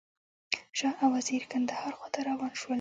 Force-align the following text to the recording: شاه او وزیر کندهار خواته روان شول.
شاه 0.77 0.95
او 1.03 1.09
وزیر 1.17 1.43
کندهار 1.51 1.93
خواته 1.97 2.19
روان 2.29 2.53
شول. 2.59 2.69